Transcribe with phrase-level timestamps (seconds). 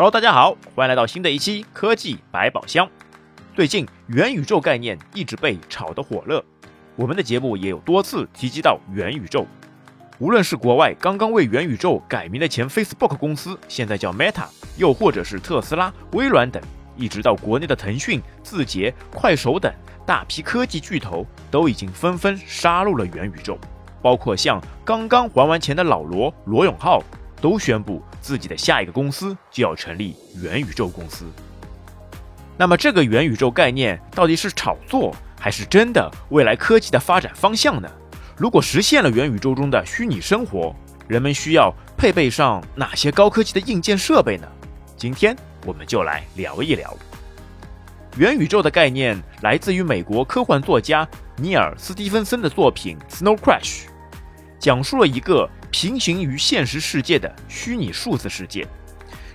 [0.00, 2.88] Hello，大家好，欢迎来到新的一期科技百宝箱。
[3.54, 6.42] 最近元宇宙概念一直被炒得火热，
[6.96, 9.46] 我们的节目也有多次提及到元宇宙。
[10.18, 14.46] 无论是国外刚刚为元宇宙改名的前 Facebook 公司，现在叫 Meta，
[14.78, 16.62] 又或者是特斯拉、微软等，
[16.96, 19.70] 一直到国内的腾讯、字节、快手等
[20.06, 23.58] 大批科技巨头，都已经纷纷杀入了元宇宙。
[24.00, 27.02] 包括像刚刚还完钱的老罗罗永浩，
[27.40, 31.24] 都宣布自己的下一个公司就要成立元宇宙公司。
[32.56, 37.90] 那么，这个元宇宙概念到底是炒作，还是真的未来科技的发展方向呢？
[38.36, 40.74] 如果实现了元宇宙中的虚拟生活，
[41.08, 44.46] 人们需要配备上哪些高科技的硬件设备呢？
[44.96, 45.34] 今天
[45.64, 46.94] 我们就来聊一聊。
[48.16, 53.84] 元宇宙的概念来自于美国科幻作家尼尔·斯蒂芬森的作品《Snow Crash》，
[54.58, 58.66] 讲述了一个平行于现实世界的虚拟数字世界。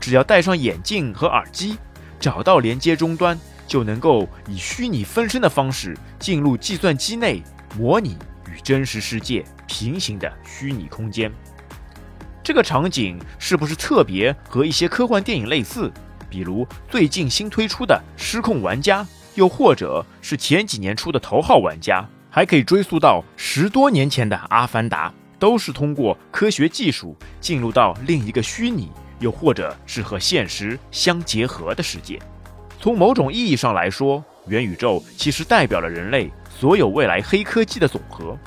[0.00, 1.76] 只要戴上眼镜和耳机。
[2.20, 7.40] 找到连接终端，就能够以虚拟分身的方式进入计算机内，
[7.78, 8.18] 模拟
[8.48, 11.30] 与真实世界平行的虚拟空间。
[12.42, 15.92] 这个场景是不是特别和一些科幻电影类似？
[16.28, 19.04] 比如最近新推出的《失控玩家》，
[19.36, 28.90] 又或者是前几年出的《头号玩家》，还可以追溯到十多年前的《阿凡达》，都是通过科学技术进入到另一个虚拟。
[29.20, 32.22] 又或者是和现实相结合的世界。
[32.80, 38.38] 从某种意义上来说，元宇宙其实代表了人类所有未来黑科技的总和。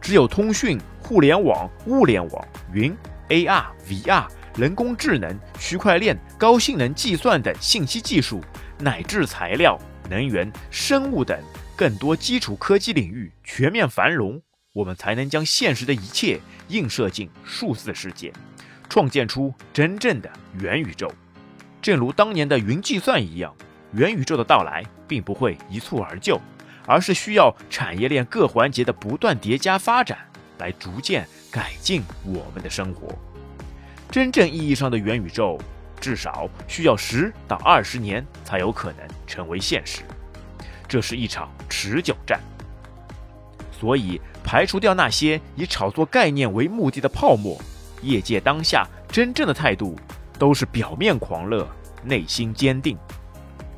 [0.00, 2.92] 只有通讯、互联网、物联网、云、
[3.28, 8.40] AR、VR、人工智能、区块链、高性能计算等信息技术，
[8.80, 9.78] 乃至材料、
[10.10, 11.38] 能源、生物等
[11.76, 18.32] 更多基础科技领域全面繁荣，我们才能将现实的一切映射进数字世界。
[18.88, 21.10] 创建出真正的元宇宙，
[21.80, 23.54] 正如当年的云计算一样，
[23.92, 26.40] 元宇宙的到来并不会一蹴而就，
[26.86, 30.18] 而是需要产业链各环节的不断叠加发展，
[30.58, 33.08] 来逐渐改进我们的生活。
[34.10, 35.58] 真正意义上的元宇宙，
[35.98, 40.02] 至少需要十到二十年才有可能成为现实，
[40.86, 42.38] 这是一场持久战。
[43.70, 47.60] 所以，排除掉那些以炒作概念为目的的泡沫。
[48.02, 49.96] 业界当下真正的态度
[50.38, 51.68] 都是表面狂热，
[52.02, 52.98] 内心坚定。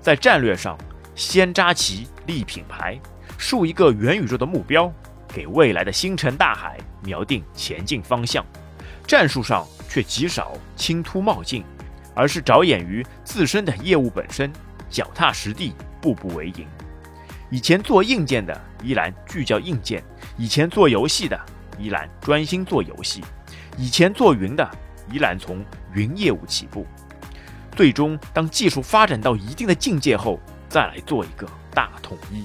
[0.00, 0.78] 在战略上，
[1.14, 2.98] 先扎旗立品牌，
[3.36, 4.92] 树一个元宇宙的目标，
[5.28, 8.44] 给未来的星辰大海瞄定前进方向；
[9.06, 11.64] 战术上却极少轻突冒进，
[12.14, 14.52] 而是着眼于自身的业务本身，
[14.88, 16.66] 脚踏实地，步步为营。
[17.50, 20.02] 以前做硬件的依然聚焦硬件，
[20.42, 21.40] 以前做游戏的
[21.78, 23.22] 依然专心做游戏。
[23.78, 24.68] 以前做云的
[25.08, 25.64] 依然从
[25.94, 26.84] 云业务起步，
[27.76, 32.42] 最终当技术发展到一定的境界后，再来做一个大统一。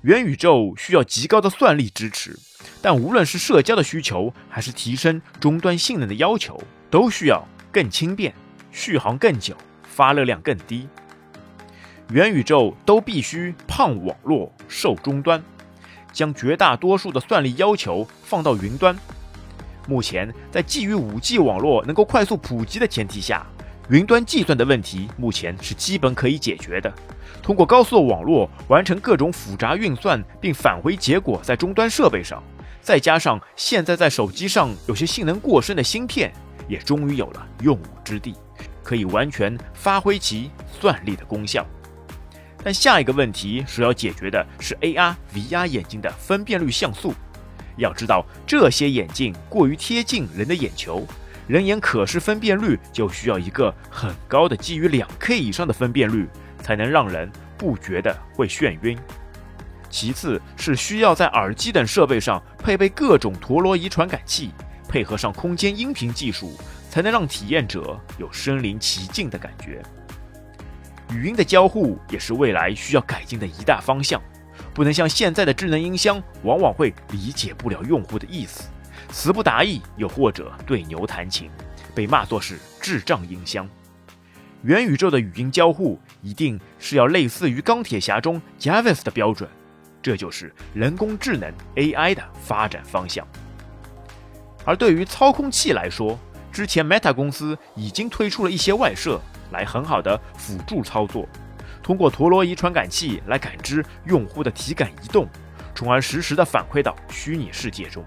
[0.00, 2.36] 元宇宙需要极高的算力支持，
[2.82, 8.34] 但无论是社交的需求，还是提升终端性能的要求，都需要更轻便、
[8.72, 10.88] 续航更久、发热量更低。
[12.10, 15.40] 元宇宙都必须胖网络、瘦终端，
[16.14, 18.96] 将绝大多数的算力要求放到云端。
[19.86, 23.46] 目前，在基于 5G 网络能够快速普及的前提下，
[23.90, 26.90] 云端计算的问题目前是基本可以解决的。
[27.42, 32.42] 通过高速网络完成各种复杂运算，并返回结果在终端设备上，
[32.80, 36.32] 再加上现在在手机上有些性能过剩的芯片，
[36.66, 38.34] 也终于有了用武之地，
[38.82, 40.50] 可以完全发挥其
[40.80, 41.66] 算力的功效。
[42.64, 47.14] 但下一个问题是要解决的是 AR、VR 眼镜的分辨率像素。
[47.76, 51.06] 要知道，这些眼镜过于贴近人的眼球，
[51.46, 56.26] 人眼可视分辨率就需要一个很高的基于两 K 以上的分辨率，
[56.62, 58.98] 才能让人不觉得会眩晕。
[59.90, 64.50] 其次是需要在耳机等设备上配备各种陀螺仪传感器，
[64.88, 66.56] 配合上空间音频技术，
[66.88, 69.82] 才能让体验者有身临其境的感觉。
[71.10, 74.20] 语音的交互也是未来需要改进的一大方向。
[74.72, 78.64] 不能像现在的智能音箱，往往会理解不了用户的意思，
[79.10, 81.50] 词不达意，又或者对牛弹琴，
[81.94, 83.68] 被骂作是智障音箱。
[84.62, 89.48] 元宇宙的语音交互一定是要类似于钢铁侠中 Jarvis 的标准，
[90.02, 93.26] 这就是人工智能 AI 的发展方向。
[94.64, 96.18] 而对于操控器来说，
[96.50, 99.20] 之前 Meta 公司已经推出了一些外设，
[99.54, 101.26] 来很好的辅助操作。
[101.82, 105.26] 通过陀螺仪传感器来感知用户的体感移动，
[105.74, 108.04] 从而实时的反馈到虚拟世界中。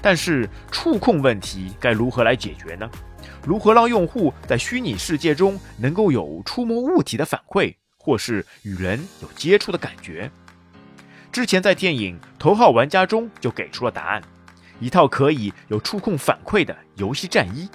[0.00, 2.88] 但是触控问题该如何来解决呢？
[3.44, 10.30] 如何让用户在虚拟世界中能够有触摸物体的反馈，或是与人有接触的感觉？
[11.32, 14.22] 之前在电影《头号玩家》中就给出了答案：
[14.78, 17.68] 一套可以有触控反馈的游戏战衣。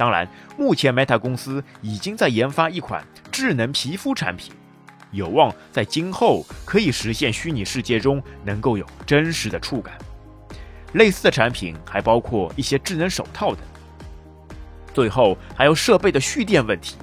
[0.00, 0.26] 当然，
[0.56, 4.50] 目前 Meta 公司已经在研发一款智能皮肤产品，
[5.10, 9.98] 有望在今后可以实现虚拟世界中能够有真实的触感。
[10.94, 13.62] 类似的产品还包括一些智能手套等。
[14.94, 16.96] 最后还有设备的蓄电问题。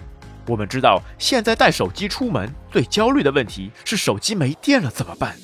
[0.47, 5.35] 我们知道，现在带手机出门最焦虑的问题是手机没电了怎么办？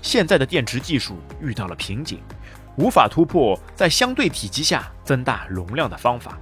[0.00, 2.22] 现在的电池技术遇到了瓶颈，
[2.76, 6.38] 无法突破在相对体积下增大容量的方法。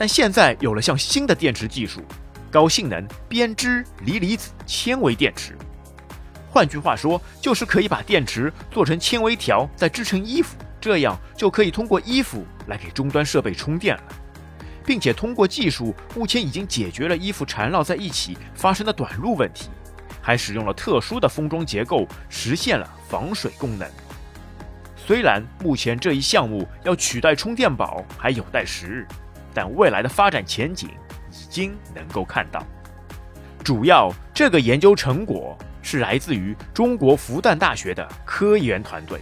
[0.00, 2.00] 但现在有了像新的电池技术，
[2.50, 5.54] 高性能编织锂离子纤维电池。
[6.50, 14.02] 换句话说，就是可以把电池做成纤维条，再织成衣服，这样就可以通过衣服来给终端设备充电了，
[14.86, 19.68] 并且通过技术，目前已经解决了衣服缠绕在一起发生的短路问题。
[20.22, 23.86] 还使用了特殊的封装结构，实现了防水功能。
[24.96, 29.06] 虽然目前这一项目要取代充电宝还有待时日，
[29.54, 30.88] 但未来的发展前景
[31.30, 32.64] 已经能够看到。
[33.62, 39.20] 主要这个研究成果是来自于中国复旦大学的科研团队。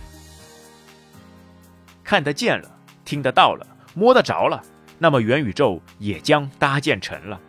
[2.05, 2.71] 看得见了，
[3.05, 4.63] 听得到了，摸得着了，
[4.99, 7.41] 那么元宇宙也将搭建成了。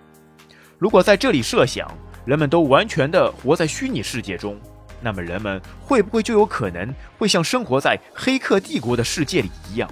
[0.77, 1.89] 如果在这里设想。
[2.25, 4.59] 人们都完全的活在虚拟世界中，
[5.01, 9.89] 那么人们会不会就有可能会像生活在《黑客帝国》的世界里一样，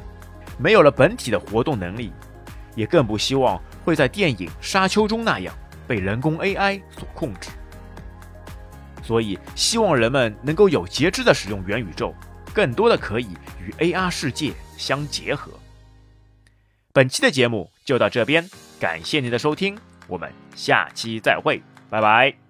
[0.59, 2.11] 没有了本体的活动能力，
[2.77, 5.53] 也更不希望会在电影《沙丘》中那样
[5.85, 7.50] 被人工 AI 所控制。
[9.03, 12.13] 所以，希望人们能够有节制的使用元宇宙，
[12.53, 13.29] 更多的可以
[13.59, 15.51] 与 AR 世界相结合。
[16.94, 18.47] 本期的节目就到这边，
[18.80, 19.77] 感谢您的收听，
[20.07, 21.62] 我们下期再会。
[21.89, 22.46] 拜拜。